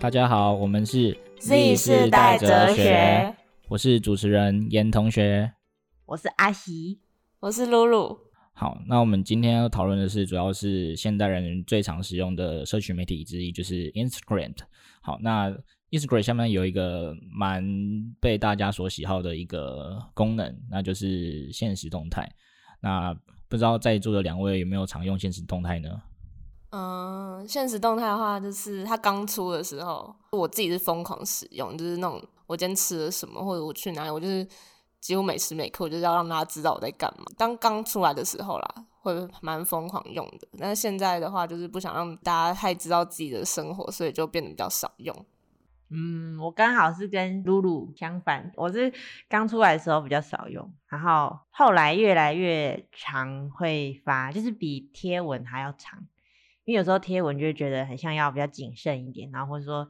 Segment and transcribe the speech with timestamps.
[0.00, 3.36] 大家好，我们是 Z 世代哲学，
[3.68, 5.52] 我是主持人严同学，
[6.06, 6.98] 我是阿喜，
[7.38, 8.18] 我是露露。
[8.54, 14.54] 好，那我们今天要讨论的是，主要是现代人最常使用的社群媒体之一，就是 Instagram。
[15.02, 15.54] 好，那
[15.90, 17.62] Instagram 下面有一个蛮
[18.20, 22.26] 被大家所喜好的一个功能，那就是现实动态。
[22.80, 23.14] 那
[23.50, 25.90] 不知道在座的两位有没有常用现实动态呢？
[26.70, 34.46] 嗯，现实动态的话，就是它刚出的时候，我自己是疯狂使用，就是那种我今天吃了什么，或者我去哪里，我就是
[35.00, 37.24] 几乎每时每刻，我就是要让大家知道我在干嘛。
[37.36, 45.26] 当刚出来的时候啦，会蛮疯狂用的，但是现在的话，就是不想让大家太知道自己的生活，所以就变得比较少用。
[45.92, 48.92] 嗯，我刚好是跟露露相反，我是
[49.28, 55.98] 刚出来的时候比较少用，然后后来越来越常会发，就是比贴文还要长。
[56.70, 59.88] 因为有时候贴文就会觉得很像要比较谨慎一点，然后或者说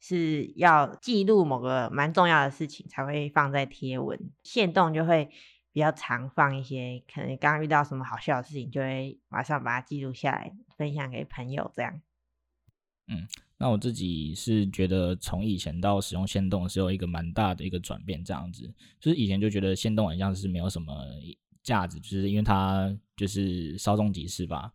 [0.00, 5.30] 是要记录某个蛮重要的事情才会放在贴文，限动就会
[5.72, 12.02] 比较常放一些，可能刚遇到什么好笑的事情，就会马上把它记录下来，分享给朋友这样。
[13.06, 13.24] 嗯，
[13.58, 20.92] 那我自己是觉得从以前到使用限动是有一个蛮大的一个转变，这样子，就是以前就觉得限动好像是没有什么
[21.62, 24.72] 价值，就是因为它就是稍纵即逝吧。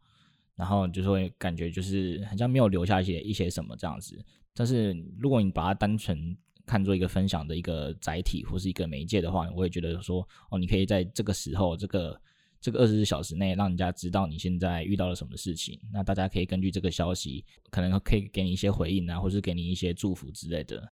[0.56, 6.36] 然后就是会感觉就是好像没有留下一些一些什么这样子，但是如果你把它单纯
[6.66, 12.22] 看作一个分享的一个载体或是一个媒介的话，我会觉得说哦，你可以在这个时候这个
[12.60, 20.88] 这个二十四小时内让人家知道你现在遇到了什么事情，那大家可以根据这个消息，可能可以给你一些回应啊，或是给你一些祝福之类的。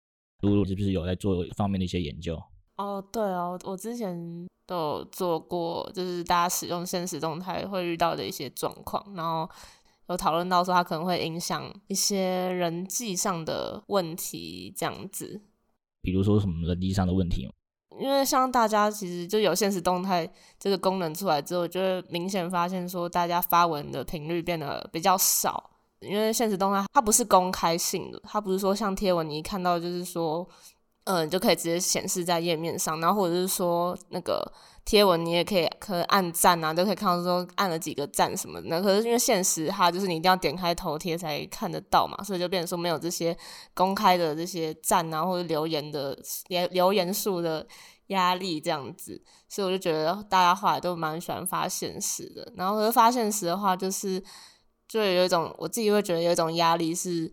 [0.43, 2.41] 露露是不是有在做方面的一些研究？
[2.77, 9.49] 哦，对哦，我之前都有做过，就是大家使用现实动态会遇到的一些状况，然后
[10.09, 15.43] 有讨论到说它可能会影响一些人际上的问题，这样子。
[16.01, 17.49] 比如说什么人际上的问题？
[18.01, 25.71] 因为像大家其实就有现实动态这个功能出来之后，就会明显发现说大家发文的频率变得比较少，
[26.01, 30.49] 因为现实动态它不是公开性的，它不是说像贴文你一看到就是说。
[31.05, 34.43] 嗯，就可以直接显示在页面上，然后或者是说那个
[34.87, 38.81] 贴文，你也可以可按赞啊，都可以看到说按了几个赞什么的。
[38.81, 43.37] 可是因为限时它就是你一定要点开头贴才看得到嘛，所以就变成说没有这些
[43.75, 46.19] 公开的这些赞啊或者留言的
[46.71, 47.67] 留言数的
[48.07, 52.51] 压力这样子，所以我就觉得大家后来都蛮喜欢发限时的。
[52.57, 54.25] 然后发限时的话，就是
[54.89, 57.31] 就有一种我自己会觉得有一种压力是。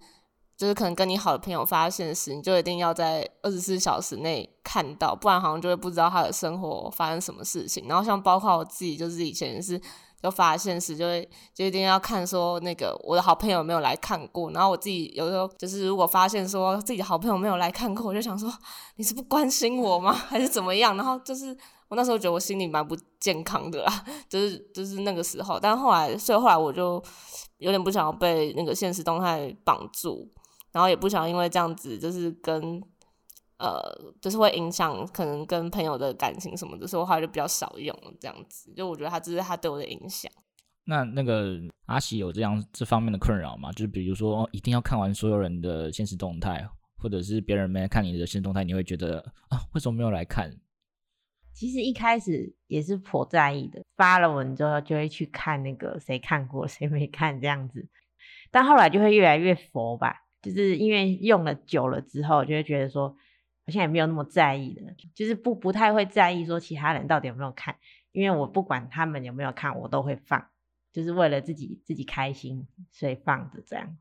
[0.61, 7.87] 就是可能跟你好的朋友发现时，你就一定要在二十四小时内看到，不然好像就会不知道他的生活发生什么事情。
[7.87, 9.81] 然后像包括我自己，就是以前是
[10.21, 14.51] 就发现时，就会就一定要看说那个我的好朋友没有来看过。
[14.51, 18.47] 然后我自己有时候就是如果发现说自己的好朋友没有来看过，我就想说
[18.97, 20.13] 你是不关心我吗？
[20.29, 20.95] 还是怎么样？
[20.95, 21.57] 然后就是
[21.87, 25.59] 我那时候觉得我心里蛮不健康的啦，就是就是那个时候。
[25.59, 27.03] 但后来，所以后来我就
[27.57, 30.29] 有点不想要被那个现实动态绑住。
[30.71, 32.81] 然后也不想因为这样子，就是跟
[33.57, 33.79] 呃，
[34.19, 38.73] 就是会影响可能跟朋友的感情什么的，所以我后来就比较少用了这样子。
[38.75, 40.31] 就我觉得他这是他对我的影响。
[40.83, 43.71] 那那个阿喜有这样这方面的困扰吗？
[43.73, 46.67] 就是比如说一定要看完所有人的现实动态，
[46.97, 50.51] 或者是别人没来看你的现实动态，你会觉得啊，为什么没有来看？
[51.53, 57.87] 其实一开始也是颇在意的，发了文之后就会去看那个谁看过谁没看这样子，
[58.49, 60.25] 但后来就会越来越佛吧。
[60.41, 63.09] 就是因为用了久了之后，就会觉得说，
[63.65, 64.81] 好像也没有那么在意的，
[65.13, 67.75] 就是不不太会在意说其他人到底有没有看，
[68.11, 70.43] 因为我不管他们有没有看，我都会放，
[70.91, 73.97] 就是为了自己自己开心，所以放着这样。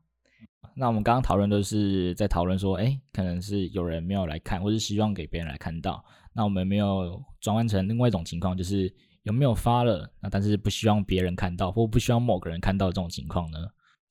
[0.75, 6.03] 那我们刚刚讨论都是在讨论说，哎，可能是有人没有来看，或是希望给别人来看到。
[6.33, 8.91] 那我们没有转换成另外一种情况，就是
[9.23, 13.59] 有没有发了，那但是不希望别人看到，或不希望某个人看到这种情况呢？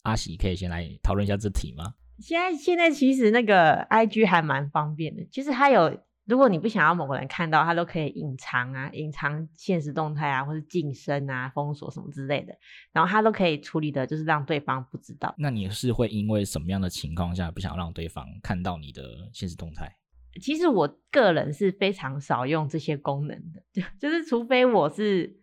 [0.02, 1.94] 阿喜可以先来讨论一下这题吗？
[2.20, 12.54] 现在现在其实那个 IG 还蛮方便的，其实它有，如果你不想要某个人看到，它都可以隐藏啊，隐藏现实动态啊，或是晋升啊、封锁什么之类的，
[12.92, 15.34] 然后它都可以处理的，就是让对方不知道。
[15.38, 19.02] 那你是会因为什么样的情况下不想让对方看到你的
[19.32, 19.96] 现实动态？
[20.40, 23.60] 其实我个人是非常少用这些功能的，
[23.98, 25.40] 就就是除非我是，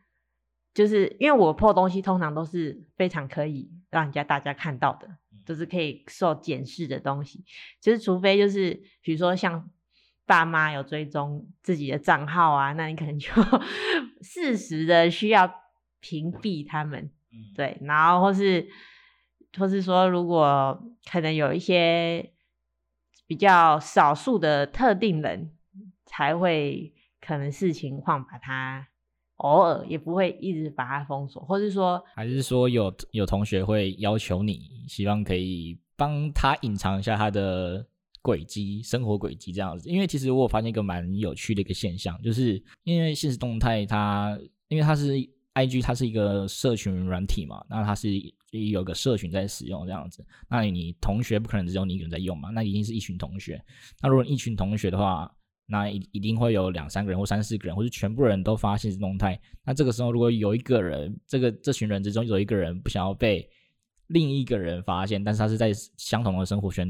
[0.73, 5.09] 就是因为我 po 东西通常都是非常可以让人家大家看到的。
[5.47, 7.41] 就是可以受检视的东西，
[7.79, 9.69] 就是除非就是比如说像
[10.25, 13.31] 爸妈有追踪自己的账号啊，那你可能就
[14.21, 15.49] 适时的需要
[16.01, 17.09] 屏蔽他们，
[17.55, 18.67] 对，然后或是
[19.57, 22.33] 或是说如果可能有一些
[23.25, 25.53] 比较少数的特定人
[26.05, 28.89] 才会可能视情况把它
[29.37, 37.85] 偶尔也不会一直把它封锁，或是说还是说有有同学会要求你，希望可以帮他隐藏一下他的
[38.21, 39.89] 轨迹、生活轨迹这样子。
[39.89, 44.37] 因为其实我有发现一个蛮有趣的一个现象，就是因为现实动态它，
[44.67, 45.13] 因为它是
[45.53, 48.09] IG，它是一个社群软体嘛，那它是。
[48.71, 52.49] 有个社群在使用这样子，那你同学不可能只有你一个人在用嘛？
[52.49, 53.61] 那一定是一群同学。
[54.01, 55.29] 那如果一群同学的话，
[55.69, 59.39] 那一一定会有两三个人或三四个人，或是全部人都发限时动态。
[59.65, 63.47] 那这个时候，如果有一个人，这个这群人之中有一个人不想要被
[64.07, 66.87] 另一个人发现，但是他是在相同的生活圈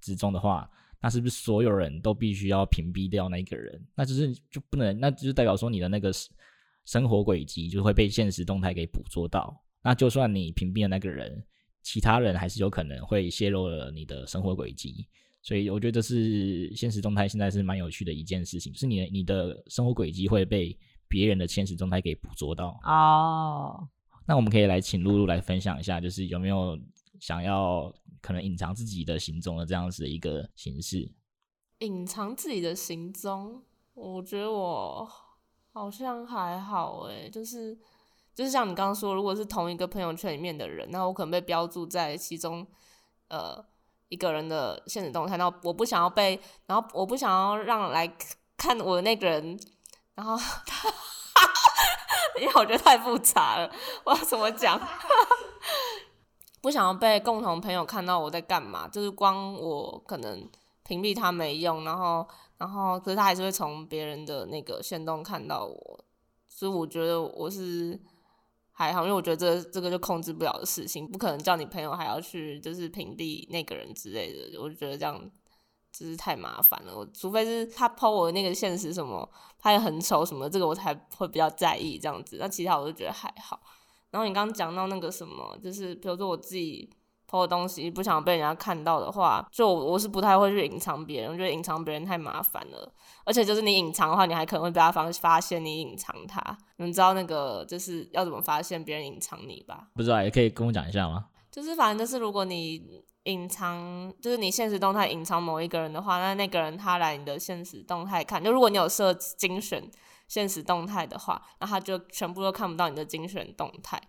[0.00, 0.70] 之中的话，
[1.00, 3.82] 那是不是所有人都必须要屏蔽掉那一个人？
[3.94, 6.12] 那就是就不能，那就是代表说你的那个
[6.84, 9.58] 生活轨迹就会被现实动态给捕捉到。
[9.82, 11.42] 那就算你屏蔽了那个人，
[11.82, 15.08] 其他人还是有可能会泄露了你的生活轨迹，
[15.42, 20.76] 所以我觉得这是现实动态现在是蛮有趣的一件事情，是你的你的生活轨迹会被
[21.08, 22.78] 别人的现实动态给捕捉到。
[22.84, 23.88] 哦，
[24.26, 26.78] 那我们可以来请露露来分享一下，就是有没有
[27.18, 31.10] 想要可能隐藏自己的行踪的这样子的一个形式？
[31.78, 33.62] 隐藏自己的行踪，
[33.94, 35.08] 我觉得我
[35.72, 37.78] 好像还好诶，就是。
[38.32, 42.66] 就是像你刚刚说，如果是同一个朋友圈里面的人，那我可能被标注在其中，
[43.28, 43.62] 呃，
[44.10, 48.06] 一个人的限时动态，然后我不想要被，然后我不想要让来
[48.56, 49.58] 看我的那个人，
[50.14, 50.88] 然后他，
[52.38, 53.72] 因为我觉得太复杂了，
[54.04, 54.78] 我要怎么讲？
[56.60, 60.46] 不想要被共同朋友看到我在干嘛，就是光我可能
[60.82, 62.26] 屏蔽他没用，然后，
[62.58, 66.04] 然后可是他还是会从别人的那个限动看到我，
[66.48, 67.98] 所以我觉得我是。
[68.80, 74.58] 还好，因为我觉得这个、这个就控制不了的事情，不可能叫你朋友还要去就是屏蔽那个人之类的。
[74.58, 75.20] 我就觉得这样
[75.92, 76.96] 就是太麻烦了。
[76.96, 82.38] 我除非是他抛我的那个现实什么他也很丑什么，这个我才会比较在意这样子。
[82.40, 83.60] 那其他我就觉得还好。
[84.10, 86.88] 然后你刚刚讲到那个什么，就是比如说我自己。
[87.30, 92.92] 偷的东西不想被人家看到的话，就我是不太会去隐藏别人，我觉得隐藏别人太麻烦了。
[93.24, 96.42] 而且就是你隐藏的话，你还可能会被他发发现你隐藏他。
[96.76, 99.86] 你们知道那个就是要怎么发现别人隐藏你吧？
[99.94, 101.26] 不知道，也可以跟我讲一下吗？
[101.52, 109.88] 就是反正就是如果你隐藏，就是你现实动态隐藏某一个人的话，那那个人他来你的现实动态看，就如果你有设精选
[110.26, 114.00] 现实动态的话，那他就全部都看不到你的精选动态。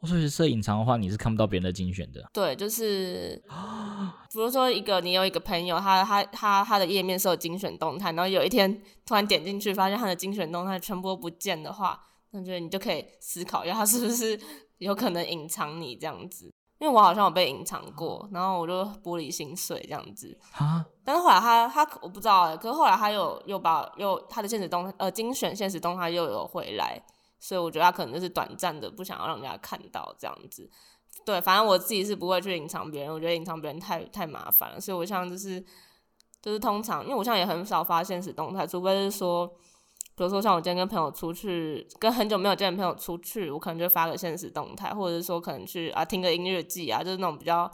[0.00, 2.24] 我说是设隐藏的话，你是看不到别人的精选的。
[2.32, 3.42] 对，就是，
[4.32, 12.00] 比如说一个你有一个朋友，他他他他的页面是有精选动态，然后有一天突然点进去，发现他的精选动态全部都不见的话，
[12.30, 14.38] 那就你就可以思考一下，他是不是
[14.78, 16.50] 有可能隐藏你这样子。
[16.80, 20.38] 因为我好像有被隐藏过，然后我就玻璃心碎这样子。
[20.52, 20.86] 啊！
[21.02, 27.02] 但是后来他他我不知道哎，可是后来他又又把又他的现实动态呃精选现实动态又有回来。
[27.38, 30.68] 所以我觉得他可能就是短暂的，不想要让人家看到这样子。
[31.24, 34.80] 对，反正我自己是不会去隐藏别人，我觉得隐藏别人太太麻烦了。
[34.80, 35.62] 所以我像就是
[36.40, 39.46] 就是通常，因为我现在也很少发现实动态，除非是说，
[40.16, 47.68] 比如说像我今天跟朋友出去，跟很久没有见的朋友出去，我可能就发个现实动态，或者是说可能去啊听个音乐季啊，就是那种比较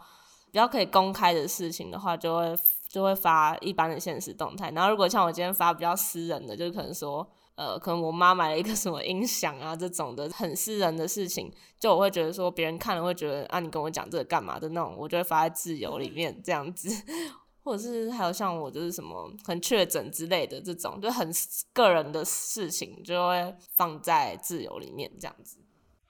[0.50, 2.56] 比较可以公开的事情的话，就会
[2.88, 4.70] 就会发一般的现实动态。
[4.70, 7.28] 然后如果像我今天发比较私人的，就是可能说。
[7.56, 16.88] 呃，可能我妈买了一个什么音响啊，这种的很私人的事情，就我会觉得说别人看了会觉得啊，你跟我讲这个干嘛的那种，我就会发在自由里面这样子，
[17.62, 21.30] 或者是还有像我就是什么很确诊之类的这种，就很
[21.73, 25.58] 个人的事情，就会放在自由里面这样子。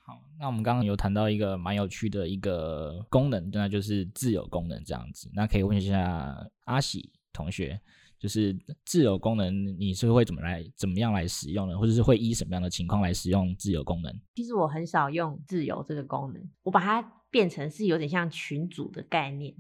[0.07, 5.31] 好，那我们刚刚有谈到一个蛮有趣的一个功能，那就是自由功能这样子。
[5.35, 7.81] 那可以问一下阿喜同学。
[8.25, 11.79] 就是自由功能，你是会怎么来怎么样来使用呢？
[11.79, 14.11] 或者是会依什么样的情况来使用自由功能？
[14.35, 19.55] 其实我很少用自由这个功能，我把它变成是有点像群组的概念。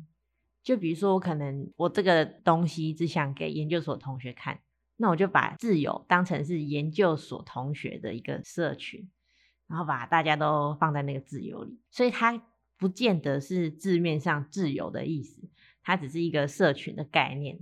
[0.62, 4.58] 就比如说，我可能我这个东西只想给研究所同学看，
[4.96, 9.06] 那我就把自由当成是研究所同学的一个社群，
[9.66, 12.42] 然后把大家都放在那个自由里，所以它
[12.78, 15.42] 不见得是字面上自由的意思，
[15.82, 17.60] 它只是一个社群的概念。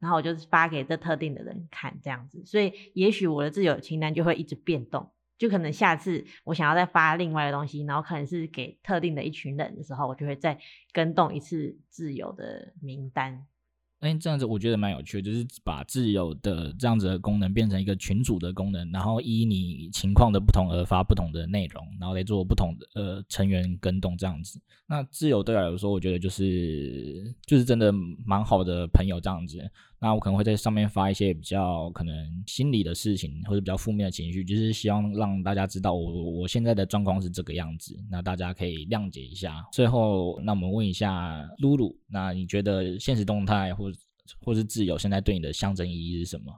[0.00, 10.58] 然后我就是发给这特定的人看，这样子，所以也许我的自由清单就会一直变动，就可能下次我想要再发另外的东西，然后可能是给特定的一群人的时候，我就会再
[10.92, 13.46] 更动一次自由的名单。
[14.00, 24.58] 哎，这样子我觉得蛮有趣的，就是把自由的这样子的功能变成一个群组的功能，然后依你情况的不同而发不同的内容，然后来做不同的呃成员更动这样子。
[24.86, 27.92] 那自由对我来说，我觉得就是就是真的
[28.24, 29.70] 蛮好的朋友这样子。
[30.00, 39.62] 那我可能会在上面发一些比较可能心理的事情或者比较负面的情绪，就是希望让大家知道我我现在的状况是这个样子，那大家可以谅解一下。
[39.72, 43.92] 最后，那我们问一下露露，那你觉得现实动态或
[44.42, 46.52] 或是自由现在对你的象征意义是什么？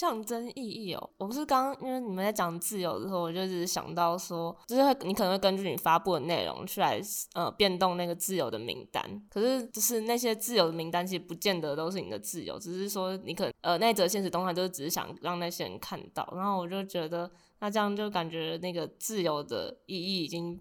[0.00, 6.98] 象征意义哦，我不是刚因为你们在讲自由的时候，我就只是想到说，就是会你可能会根据你发布的内容去来
[7.34, 9.04] 呃变动那个自由的名单。
[9.28, 16.26] 可是就是那些自由的名单其实不见得都是你的自由，只是说你可呃那则现实动态就是只是想让那些人看到。
[16.34, 20.58] 然后我就觉得那这样就感觉那个自由的意义已经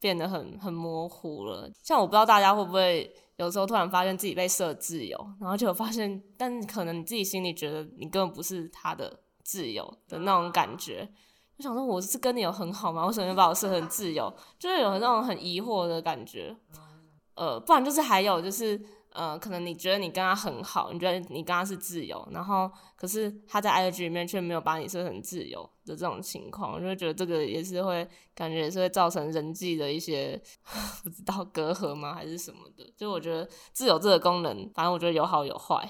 [0.00, 1.70] 变得很很模糊了。
[1.82, 3.14] 像我不知道大家会不会。
[3.36, 11.08] 有时候突然发现自己被设自由，然后就发现，但可能你自己心里觉得你根本不是他的自由的那种感觉。
[11.56, 13.06] 我想说，我是跟你有很好吗？
[13.06, 14.34] 为什么把我设成自由？
[14.58, 16.56] 就是有那种很疑惑的感觉。
[17.36, 18.80] 呃，不然就是还有就是。
[19.12, 30.40] 呃，可能你觉得你跟他很好，你觉得你跟他是自由，然后可是他在 IG 里面却没有把你设成自由的这种情况，我就会觉得这个也是会感觉也是会造成人际的一些
[31.02, 32.84] 不知道隔阂吗，还是什么的？
[32.96, 35.88] 就我觉得自由这个功能，反正我觉得有好有坏。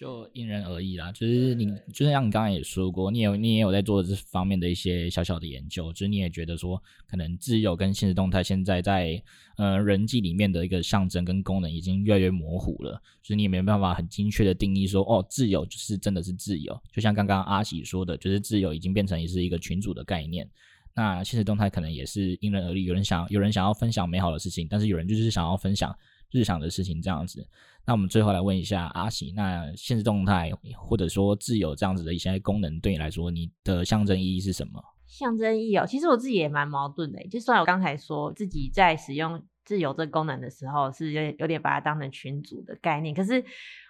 [0.00, 9.22] 就因人而异啦，就是你，就是像你刚刚也说过，你也你也有在做这方面的一些小小的研究，就是你也觉得说，可能自由跟现实动态现在在
[9.58, 20.48] 呃人际里面的一个象征跟功能已经越来越模糊了，就是你也没办法很精确的定义说，哦，自由就是真的是自由，就像刚刚阿喜说的，就是自由已经变成也是一个群组的概念，
[20.94, 25.94] 那现实动态可能也是因人而异，有人想有人想要分享美好的事情，但是有人就是想要分享
[26.30, 27.46] 日常的事情这样子。
[27.86, 34.80] 那我们最后来问一下阿喜，那限时动态或者说自由这样子的一些功能，对你来说，你的象征意义是什么？
[35.06, 37.20] 象征意义哦，其实我自己也蛮矛盾的。
[37.28, 43.12] 就算我刚才说自己在使用自由这个功能的时候，是有点有点把它当成群组的概念。
[43.14, 43.42] 可是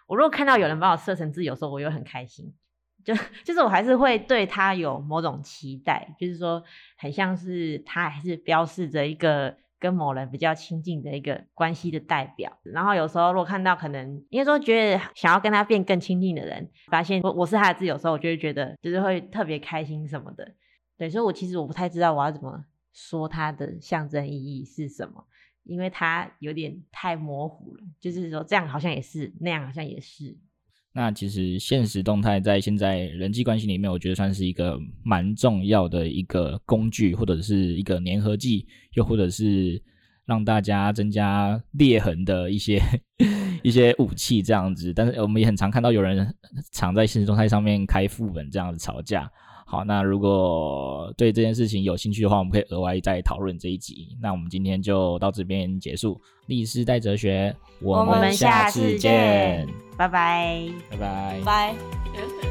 [0.07, 2.55] 我如果看到有人把我设成自由的时候，我又很开心。
[3.05, 6.63] 就 就是我还是会对他有某种期待，就是说
[6.97, 9.55] 很像是他还是标示着一个。
[9.81, 20.55] 跟某人比较亲近的一个关系的代表，然后有时候如果看到可能因为说觉得想要跟他变更亲近的人，发现我我是他的自由时候，我就会觉得就是会特别开心什么的。
[20.99, 25.27] 对，所以我其实我不太知道我要怎么说它的象征意义是什么，
[25.65, 27.83] 因为它有点太模糊了。
[27.99, 30.37] 就是说这样好像也是，那样好像也是。
[30.93, 39.81] 那其实现实动态在现在人际关系里面，我觉得算是一个蛮重要的一个工具，或者是一个粘合剂，又或者是
[40.27, 42.83] 让大家增加裂痕的一些
[43.63, 44.93] 一些武器这样子。
[44.93, 46.35] 但是我们也很常看到有人
[46.73, 49.31] 常在现实动态上面开副本这样子吵架。
[49.71, 54.09] 好，那如果对这件事情有兴趣的话，我们可以额外再讨论这一集。
[54.21, 56.21] 那我们今天就到这边结束。
[56.47, 59.65] 历史带哲学，我们下次见，
[59.97, 62.50] 拜拜，拜拜，拜。